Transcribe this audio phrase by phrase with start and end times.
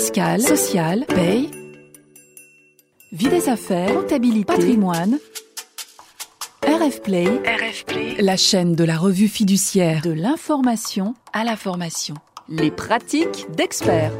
[0.00, 1.50] fiscale, sociale, paye,
[3.12, 5.18] vie des affaires, comptabilité, patrimoine.
[6.62, 12.14] RF Play, RF Play, la chaîne de la revue fiduciaire de l'information à la formation.
[12.48, 14.14] Les pratiques d'experts.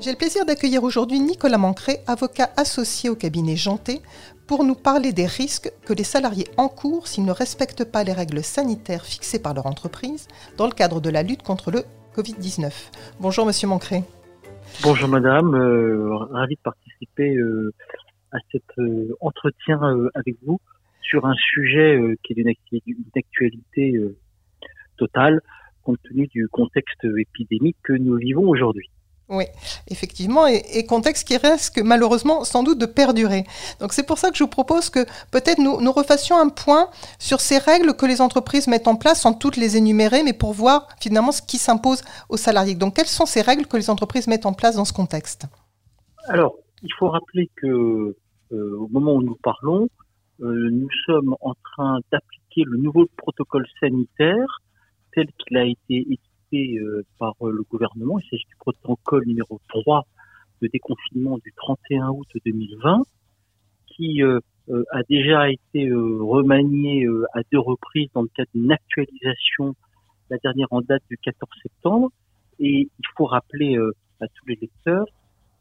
[0.00, 4.02] J'ai le plaisir d'accueillir aujourd'hui Nicolas Mancré, avocat associé au cabinet Janté,
[4.48, 8.42] pour nous parler des risques que les salariés encourent s'ils ne respectent pas les règles
[8.42, 10.26] sanitaires fixées par leur entreprise
[10.56, 11.84] dans le cadre de la lutte contre le
[12.16, 12.72] Covid-19.
[13.20, 14.02] Bonjour Monsieur Mancré.
[14.80, 17.72] Bonjour Madame, euh, ravi de participer euh,
[18.32, 20.60] à cet euh, entretien euh, avec vous
[21.02, 24.16] sur un sujet euh, qui est d'une actualité euh,
[24.96, 25.40] totale
[25.82, 28.90] compte tenu du contexte épidémique que nous vivons aujourd'hui.
[29.34, 29.44] Oui,
[29.88, 33.44] effectivement, et, contexte qui risque malheureusement sans doute de perdurer.
[33.80, 36.88] Donc c'est pour ça que je vous propose que peut-être nous, nous, refassions un point
[37.18, 40.52] sur ces règles que les entreprises mettent en place, sans toutes les énumérer, mais pour
[40.52, 42.74] voir finalement ce qui s'impose aux salariés.
[42.74, 45.46] Donc quelles sont ces règles que les entreprises mettent en place dans ce contexte?
[46.28, 47.66] Alors, il faut rappeler que
[48.52, 49.88] euh, au moment où nous parlons,
[50.42, 54.60] euh, nous sommes en train d'appliquer le nouveau protocole sanitaire
[55.14, 56.06] tel qu'il a été
[56.54, 58.18] euh, par euh, le gouvernement.
[58.18, 60.04] Il s'agit du protocole numéro 3
[60.60, 63.02] de déconfinement du 31 août 2020
[63.86, 69.74] qui euh, a déjà été remanié à deux reprises dans le cadre d'une actualisation,
[70.30, 72.10] la dernière en date du 14 septembre.
[72.58, 73.76] Et il faut rappeler
[74.20, 75.06] à tous les lecteurs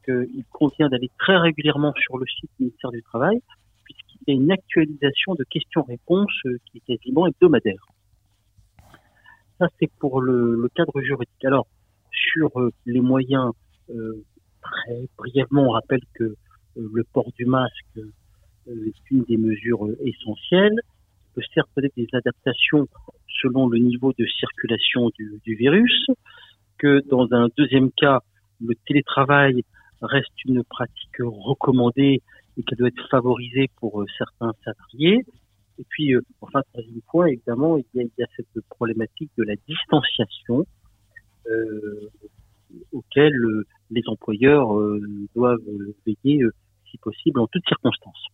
[0.06, 3.40] qu'il convient d'aller très régulièrement sur le site du ministère du Travail
[3.84, 7.91] puisqu'il y a une actualisation de questions-réponses qui est quasiment hebdomadaire.
[9.62, 11.46] Ça, c'est pour le, cadre juridique.
[11.46, 11.68] Alors,
[12.12, 13.52] sur euh, les moyens,
[13.92, 14.26] euh,
[14.60, 16.36] très brièvement, on rappelle que euh,
[16.76, 18.00] le port du masque
[18.68, 20.80] est une des mesures essentielles.
[20.80, 22.88] Il peut certes peut-être des adaptations
[23.40, 26.08] selon le niveau de circulation du, du, virus,
[26.80, 28.22] que dans un deuxième cas,
[28.62, 29.64] le télétravail
[30.02, 32.24] reste une pratique recommandée
[32.58, 35.24] et qu'elle doit être favorisée pour certains salariés.
[35.82, 39.32] Et puis, euh, enfin, troisième point, évidemment, il y, a, il y, a, cette problématique
[39.36, 40.66] de la distanciation
[41.50, 42.10] euh,
[42.92, 45.02] auquel euh, les employeurs euh,
[45.36, 45.58] doivent
[46.06, 46.46] veiller,
[46.90, 48.28] si possible, en toutes circonstances.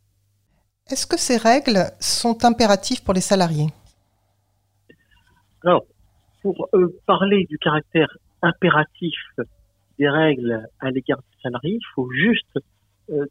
[0.90, 3.68] Est-ce que ces règles sont impératives pour les salariés?
[5.64, 5.86] Alors,
[6.42, 6.70] pour
[7.06, 8.10] parler du caractère
[8.42, 9.16] impératif
[9.98, 12.60] des règles à l'égard des salariés, il faut juste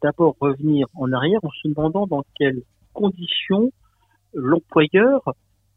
[0.01, 2.63] d'abord revenir en arrière en se demandant dans quelles
[2.93, 3.71] conditions
[4.33, 5.21] l'employeur,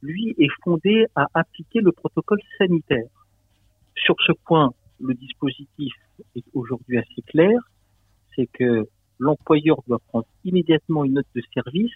[0.02, 3.08] lui, est fondé à appliquer le protocole sanitaire.
[3.96, 5.92] Sur ce point, le dispositif
[6.36, 7.58] est aujourd'hui assez clair,
[8.34, 8.86] c'est que
[9.18, 11.92] l'employeur doit prendre immédiatement une note de service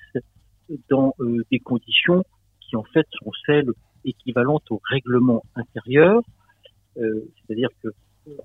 [0.89, 2.25] dans euh, des conditions
[2.61, 3.71] qui en fait sont celles
[4.05, 6.23] équivalentes au règlement intérieur,
[6.99, 7.89] euh, c'est-à-dire que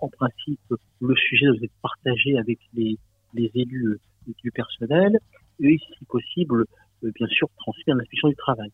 [0.02, 0.59] en principe
[1.02, 2.98] le sujet doit être partagé avec les,
[3.36, 4.00] élus
[4.44, 5.18] du personnel
[5.59, 6.66] et si possible
[7.04, 8.70] bien sûr transmis à l'inspection du travail.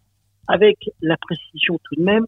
[0.47, 2.25] Avec la précision tout de même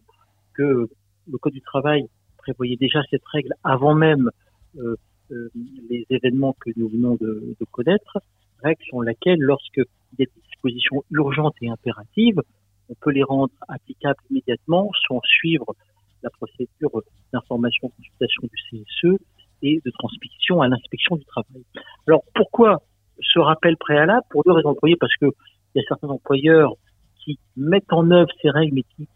[0.54, 0.88] que
[1.30, 4.30] le Code du travail prévoyait déjà cette règle avant même
[4.78, 4.96] euh,
[5.30, 5.50] euh,
[5.90, 8.18] les événements que nous venons de, de connaître,
[8.62, 9.84] règle sur laquelle, lorsqu'il
[10.18, 12.40] y a des dispositions urgentes et impératives,
[12.88, 15.76] on peut les rendre applicables immédiatement sans suivre
[16.22, 19.20] la procédure d'information consultation du CSE
[19.62, 21.62] et de transmission à l'inspection du travail.
[22.06, 22.82] Alors pourquoi
[23.20, 24.24] ce rappel préalable?
[24.30, 24.76] Pour deux raisons.
[25.00, 25.26] Parce que
[25.74, 26.74] il y a certains employeurs
[27.16, 29.08] qui mettent en œuvre ces règles mais qui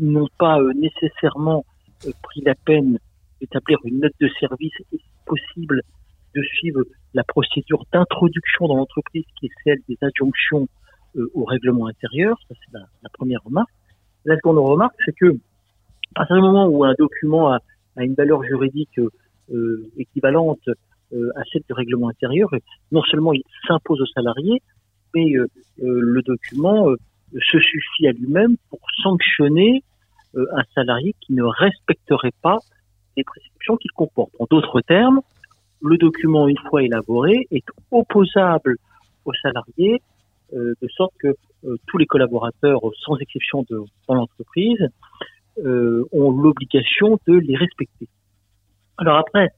[0.00, 1.64] n'ont pas euh, nécessairement
[2.06, 2.98] euh, pris la peine
[3.40, 5.82] d'établir une note de service et possible
[6.34, 10.68] de suivre la procédure d'introduction dans l'entreprise qui est celle des adjonctions
[11.16, 12.36] euh, au règlement intérieur?
[12.48, 13.70] Ça, c'est la, première remarque.
[14.24, 15.36] La seconde remarque, c'est que
[16.16, 17.58] à partir du moment où un document a,
[17.96, 19.00] a une valeur juridique
[19.98, 22.48] équivalente à celle du règlement intérieur,
[22.92, 24.62] non seulement il s'impose aux salariés,
[25.14, 25.46] mais euh,
[25.78, 26.86] le document
[27.32, 29.82] se suffit à lui-même pour sanctionner
[30.36, 32.58] un salarié qui ne respecterait pas
[33.16, 34.32] les prescriptions qu'il comporte.
[34.38, 35.20] En d'autres termes,
[35.80, 38.76] le document, une fois élaboré, est opposable
[39.24, 40.00] aux salariés,
[40.54, 44.88] euh, de sorte que euh, tous les collaborateurs, sans exception de, dans l'entreprise,
[45.58, 48.08] euh, ont l'obligation de les respecter.
[48.98, 49.48] Alors après,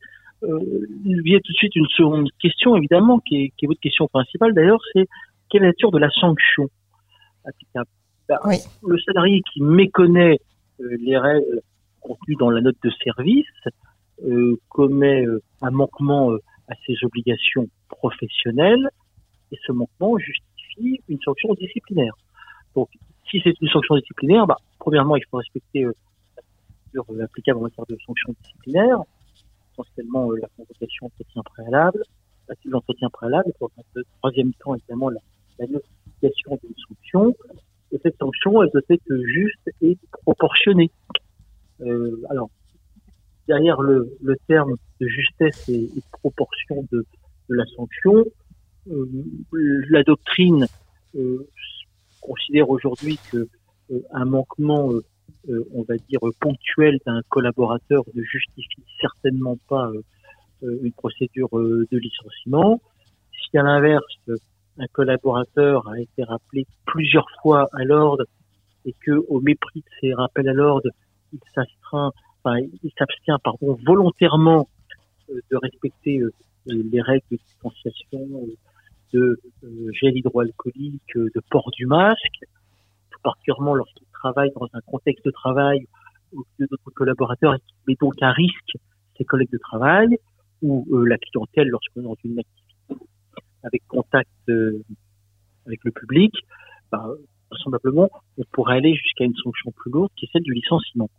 [0.43, 3.81] il y a tout de suite une seconde question, évidemment, qui est, qui est votre
[3.81, 5.07] question principale d'ailleurs, c'est
[5.51, 6.69] quelle est la nature de la sanction
[7.45, 7.89] applicable
[8.29, 8.57] ben, oui.
[8.83, 10.39] Le salarié qui méconnaît
[10.81, 11.63] euh, les règles
[12.01, 13.47] contenues dans la note de service
[14.25, 16.33] euh, commet euh, un manquement
[16.69, 18.89] à ses obligations professionnelles
[19.53, 22.15] et ce manquement justifie une sanction disciplinaire.
[22.75, 22.89] Donc,
[23.31, 27.87] si c'est une sanction disciplinaire, bah, premièrement, il faut respecter la procédure applicable en matière
[27.87, 28.99] de sanction disciplinaire.
[29.73, 32.03] essentiellement la convocation d'entretien préalable,
[32.65, 35.21] l'entretien préalable, pour le troisième temps, évidemment, la,
[35.61, 37.37] notification d'une sanction.
[37.93, 40.91] Et cette sanction, elle doit être juste et proportionnée.
[42.31, 42.51] alors,
[43.49, 47.07] derrière le, le, terme de justesse et, de proportion de,
[47.49, 48.25] de la sanction,
[49.89, 50.67] la doctrine
[52.21, 53.49] considère aujourd'hui que
[54.13, 54.91] un manquement
[55.49, 60.03] euh, on va dire, ponctuel d'un collaborateur ne justifie certainement pas euh,
[60.65, 62.81] euh, une procédure de licenciement.
[63.33, 64.19] Si à l'inverse,
[64.79, 68.25] un collaborateur a été rappelé plusieurs fois à l'ordre
[68.85, 70.91] et que, au mépris de ces rappels à l'ordre,
[71.33, 74.69] il s'abstient, pardon, volontairement
[75.29, 76.21] de respecter
[76.67, 78.47] les règles de distanciation,
[79.13, 79.41] de
[80.01, 82.45] gel hydroalcoolique, de port du masque,
[83.11, 85.87] tout particulièrement lorsqu'il travaille dans un contexte de travail
[86.33, 88.77] où d'autres collaborateurs et qui met donc à risque
[89.17, 90.19] ses collègues de travail
[90.63, 92.66] ou euh, la clientèle lorsqu'on est dans une activité
[93.67, 94.83] avec contact euh,
[95.67, 96.33] avec le public,
[96.91, 97.05] bah,
[97.51, 98.09] vraisemblablement,
[98.39, 101.11] on pourrait aller jusqu'à une sanction plus lourde qui est celle du licenciement.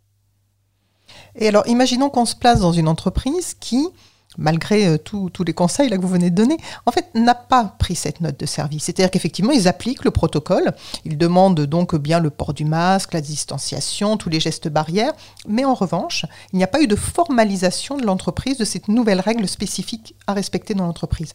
[1.34, 3.88] Et alors, imaginons qu'on se place dans une entreprise qui
[4.36, 6.56] malgré euh, tous les conseils que vous venez de donner,
[6.86, 8.84] en fait, n'a pas pris cette note de service.
[8.84, 10.72] C'est-à-dire qu'effectivement, ils appliquent le protocole,
[11.04, 15.12] ils demandent donc bien le port du masque, la distanciation, tous les gestes barrières,
[15.46, 19.20] mais en revanche, il n'y a pas eu de formalisation de l'entreprise de cette nouvelle
[19.20, 21.32] règle spécifique à respecter dans l'entreprise.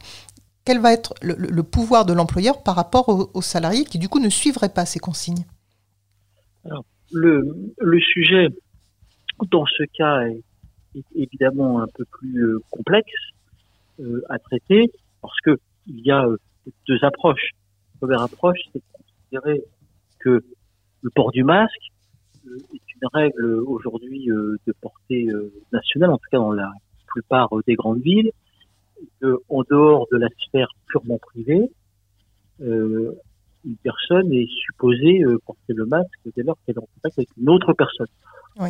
[0.66, 4.30] Quel va être le, pouvoir de l'employeur par rapport aux, salariés qui, du coup, ne
[4.30, 5.46] suivraient pas ces consignes
[6.64, 8.48] Alors, le, sujet,
[9.52, 10.22] dans ce cas,
[10.96, 13.12] est évidemment un peu plus euh, complexe
[14.00, 15.58] euh, à traiter parce que
[15.88, 16.38] il y a euh,
[16.88, 17.52] deux approches.
[17.96, 19.64] La première approche, c'est de considérer
[20.20, 20.44] que
[21.02, 21.92] le port du masque
[22.46, 25.28] est une règle aujourd'hui de portée
[25.72, 26.72] nationale, en tout cas dans la
[27.08, 28.32] plupart des grandes villes,
[29.50, 31.70] en dehors de la sphère purement privée,
[32.62, 33.12] euh,
[33.66, 37.50] une personne est supposée porter le masque dès lors qu'elle est en contact avec une
[37.50, 38.08] autre personne.
[38.60, 38.70] Oui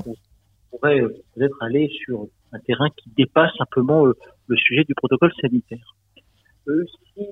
[0.73, 4.13] pourrait euh, peut-être aller sur un terrain qui dépasse simplement euh,
[4.47, 5.95] le sujet du protocole sanitaire.
[6.67, 7.25] Euh, si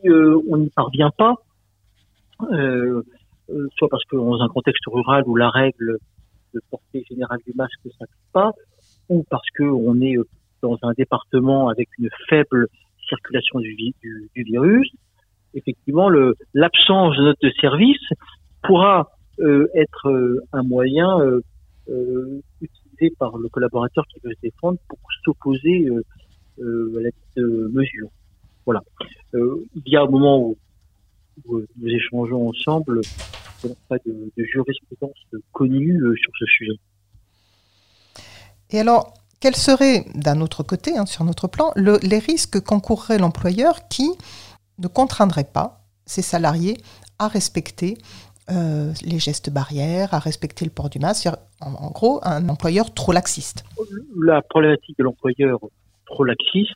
[0.50, 1.36] on n'y parvient pas,
[3.78, 5.98] soit parce que dans un contexte rural où la règle
[6.54, 8.52] de portée générale du masque ne s'applique pas,
[9.10, 10.16] ou parce qu'on est
[10.62, 12.68] dans un département avec une faible
[13.12, 13.94] circulation du,
[14.36, 14.90] virus,
[15.54, 16.10] effectivement,
[16.54, 18.08] l'absence de note de service
[18.64, 19.12] pourra
[19.74, 21.20] être un moyen
[21.90, 22.42] euh,
[23.10, 26.04] par le collaborateur qui veut se défendre pour s'opposer euh,
[26.60, 28.10] euh, à la mesure.
[28.66, 28.82] Voilà.
[29.34, 30.58] Euh, il y a un moment où,
[31.46, 33.02] nous échangeons ensemble,
[33.88, 35.18] pas de, de jurisprudence
[35.52, 36.80] connue sur ce sujet.
[38.70, 43.88] Et alors, quels seraient, d'un autre côté, hein, sur notre plan, les risques qu'encourrait l'employeur
[43.90, 44.10] qui
[44.78, 46.78] ne contraindrait pas ses salariés
[47.20, 47.98] à respecter
[48.50, 51.28] euh, les gestes barrières, à respecter le port du masque?
[51.60, 53.64] En, gros, un employeur trop laxiste.
[54.24, 55.60] La problématique de l'employeur
[56.06, 56.74] trop laxiste,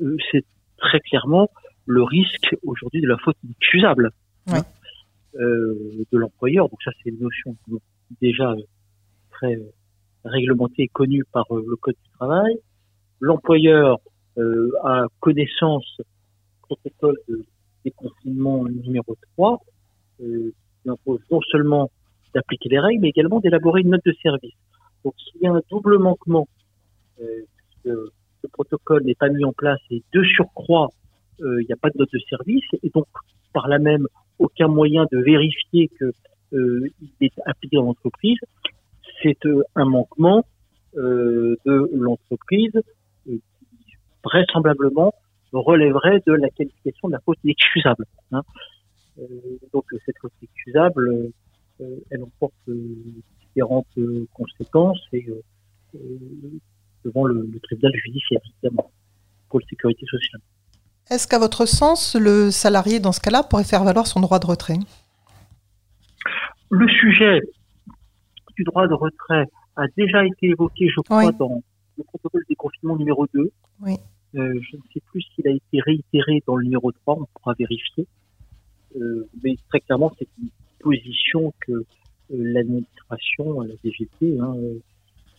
[0.00, 0.44] euh, c'est
[0.78, 1.48] très clairement
[1.86, 4.10] le risque aujourd'hui de la faute inexcusable
[4.46, 4.62] hein,
[5.34, 6.68] euh, de l'employeur.
[6.68, 7.56] Donc ça, c'est une notion
[8.20, 8.54] déjà
[9.30, 9.58] très
[10.24, 12.58] réglementée et connue par le Code du travail.
[13.20, 13.98] L'employeur
[14.84, 16.00] a connaissance
[16.62, 17.44] protocole de
[17.84, 19.60] déconfinement numéro 3,
[20.20, 20.52] il
[20.86, 21.90] impose non seulement
[22.34, 24.54] d'appliquer les règles, mais également d'élaborer une note de service.
[25.04, 26.48] Donc s'il y a un double manquement,
[27.20, 27.44] euh,
[27.84, 30.88] le protocole n'est pas mis en place et de surcroît,
[31.40, 33.06] euh, il n'y a pas de note de service, et donc
[33.52, 34.06] par là même
[34.38, 36.12] aucun moyen de vérifier que
[36.52, 36.88] euh,
[37.20, 38.38] est appliqué dans l'entreprise,
[39.22, 40.44] c'est euh, un manquement
[40.96, 42.72] euh, de l'entreprise
[43.24, 43.40] qui
[44.24, 45.14] vraisemblablement
[45.52, 48.06] relèverait de la qualification de la faute inexcusable.
[48.32, 48.42] Hein.
[49.18, 49.24] Euh,
[49.72, 51.32] donc cette faute excusable,
[51.80, 52.74] euh, elle emporte euh,
[53.40, 53.86] différentes
[54.32, 55.26] conséquences et
[57.04, 58.90] devant le, tribunal judiciaire, évidemment,
[59.48, 60.40] pour la sécurité sociale.
[61.10, 64.46] Est-ce qu'à votre sens, le salarié, dans ce cas-là, pourrait faire valoir son droit de
[64.46, 64.78] retrait?
[66.70, 67.40] Le sujet
[68.60, 71.62] du droit de retrait a déjà été évoqué, je crois, dans
[71.96, 73.50] le protocole des confinements numéro 2.
[73.80, 73.96] Oui.
[74.34, 78.06] je ne sais plus s'il a été réitéré dans le numéro 3, on pourra vérifier.
[78.96, 80.48] Euh, mais très clairement, c'est une
[80.80, 81.84] position que euh,
[82.30, 84.54] l'administration, la DGT, hein,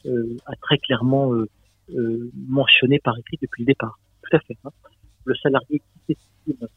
[0.06, 1.32] euh, a très clairement
[2.48, 4.00] mentionné par écrit depuis le départ.
[4.24, 4.58] Tout à fait.
[4.64, 4.72] Hein.
[5.26, 6.68] Le salarié qui s'estime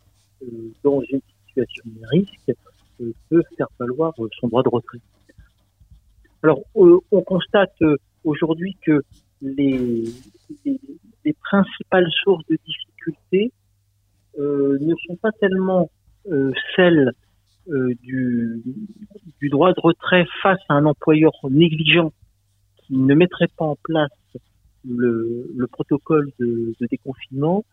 [0.82, 2.52] dans une situation de risque
[3.30, 4.98] peut faire valoir son droit de retrait.
[6.44, 7.74] Alors, on constate
[8.22, 9.00] aujourd'hui que
[9.40, 10.04] les,
[11.24, 13.52] les principales sources de difficultés
[14.38, 15.90] euh, ne sont pas tellement
[16.30, 17.12] euh, celles
[17.68, 18.62] euh, du,
[19.50, 22.12] droit de retrait face à un employeur négligent
[22.76, 24.10] qui ne mettrait pas en place
[24.86, 27.64] le, le protocole de, de, déconfinement.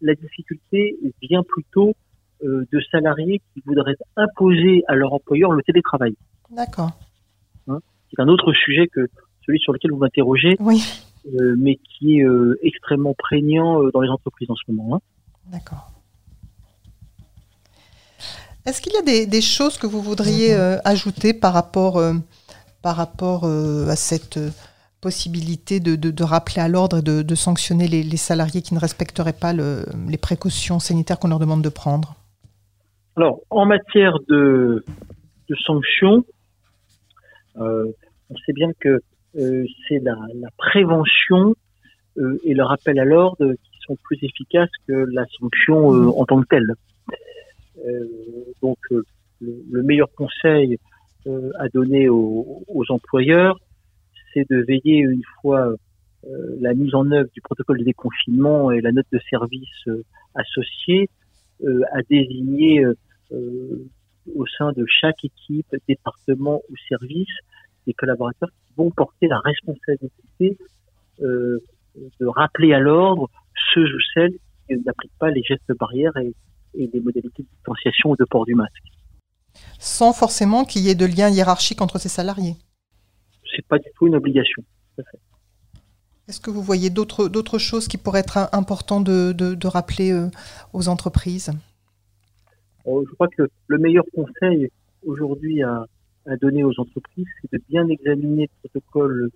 [0.00, 1.94] La difficulté vient plutôt
[2.42, 6.14] euh, de salariés qui voudraient imposer à leur employeur le télétravail.
[6.50, 6.92] D'accord.
[8.14, 9.08] C'est un autre sujet que
[9.44, 10.82] celui sur lequel vous m'interrogez, oui.
[11.26, 14.96] euh, mais qui est euh, extrêmement prégnant euh, dans les entreprises en ce moment.
[14.96, 15.00] Hein.
[15.52, 15.90] D'accord.
[18.66, 22.00] Est-ce qu'il y a des, des, choses que vous voudriez euh, ajouter par rapport,
[22.80, 24.38] par rapport à cette
[25.02, 28.72] possibilité de, de, de, rappeler à l'ordre et de, de sanctionner les, les, salariés qui
[28.72, 32.14] ne respecteraient pas le, les précautions sanitaires qu'on leur demande de prendre?
[33.16, 34.82] Alors, en matière de,
[35.66, 36.24] sanctions,
[38.30, 39.00] on sait bien que
[39.34, 41.54] c'est la, la, prévention
[42.44, 46.46] et le rappel à l'ordre qui sont plus efficaces que la sanction en tant que
[46.46, 46.74] telle.
[47.86, 48.06] Euh,
[48.62, 49.02] donc euh,
[49.40, 50.78] le, le, meilleur conseil
[51.26, 53.58] euh, à donner aux, aux employeurs,
[54.32, 55.74] c'est de veiller une fois
[56.58, 59.84] la mise en œuvre du protocole de déconfinement et la note de service
[60.34, 61.10] associée
[61.92, 62.82] à désigner
[63.30, 67.28] au sein de chaque équipe, département ou service
[67.86, 70.58] des collaborateurs qui vont porter la responsabilité
[71.22, 71.58] euh,
[72.20, 73.30] de rappeler à l'ordre
[73.72, 74.34] ceux ou celles
[74.66, 76.34] qui n'appliquent pas les gestes barrières et,
[76.74, 78.82] et des modalités de distanciation ou de port du masque.
[79.78, 82.56] Sans forcément qu'il y ait de lien hiérarchique entre ces salariés
[83.54, 84.64] C'est pas du tout une obligation.
[86.26, 90.30] Est-ce que vous voyez d'autres choses qui pourraient être importantes de, de, de rappeler euh,
[90.72, 91.52] aux entreprises?
[92.86, 94.70] Je crois que le meilleur conseil
[95.04, 95.84] aujourd'hui à,
[96.26, 99.30] à, donner aux entreprises, c'est de bien examiner le protocole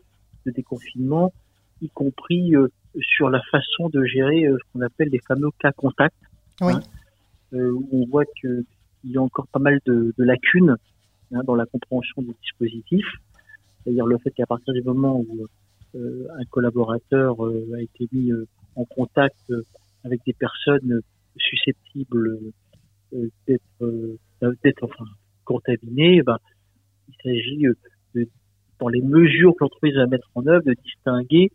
[0.46, 1.32] de déconfinement,
[1.80, 2.68] y compris euh,
[3.00, 6.16] sur la façon de gérer euh, ce qu'on appelle les fameux cas contacts.
[6.60, 6.72] Oui.
[6.72, 6.80] Hein,
[7.54, 8.64] euh, où on voit qu'il
[9.04, 10.76] y a encore pas mal de, de lacunes
[11.32, 13.06] hein, dans la compréhension du dispositif.
[13.82, 15.46] C'est-à-dire le fait qu'à partir du moment où
[15.94, 19.64] euh, un collaborateur euh, a été mis euh, en contact euh,
[20.04, 21.00] avec des personnes
[21.36, 22.38] susceptibles
[23.14, 24.18] euh, d'être
[24.62, 25.06] d'être enfin
[25.44, 26.22] contaminées, il
[27.22, 27.58] s'agit
[28.14, 28.28] de,
[28.80, 31.50] dans les mesures que l'entreprise va mettre en œuvre de distinguer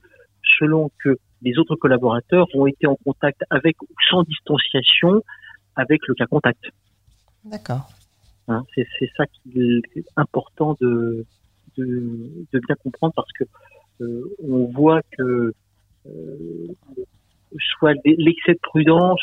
[0.60, 5.22] selon que les autres collaborateurs ont été en contact avec ou sans distanciation
[5.75, 6.63] avec le cas contact.
[7.46, 7.89] D'accord.
[8.48, 11.25] Hein, c'est ça qui est important de,
[11.77, 11.86] de,
[12.51, 13.46] de bien comprendre parce que
[14.01, 15.53] euh, on voit que
[16.05, 16.67] euh,
[17.60, 19.22] soit l'excès de prudence,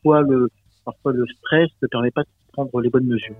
[0.00, 0.48] soit le
[0.84, 3.36] parfois le stress ne permet pas de prendre les bonnes mesures.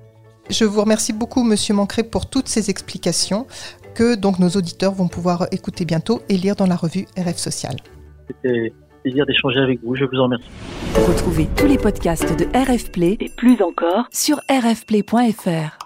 [0.51, 3.47] Je vous remercie beaucoup, Monsieur Mancré, pour toutes ces explications
[3.95, 7.77] que donc nos auditeurs vont pouvoir écouter bientôt et lire dans la revue RF Social.
[8.29, 8.73] C'était
[9.03, 9.95] plaisir d'échanger avec vous.
[9.97, 10.49] Je vous en remercie.
[10.95, 15.79] Retrouvez tous les podcasts de RF Play et plus encore sur rfplay.fr.